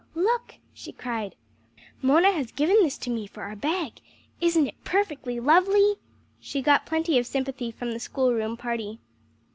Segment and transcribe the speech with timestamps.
[0.15, 1.35] "Look!" she cried.
[2.01, 4.01] "Mona has given this to me for our bag!
[4.39, 5.97] Isn't it perfectly lovely."
[6.39, 8.97] She got plenty of sympathy from the school room party.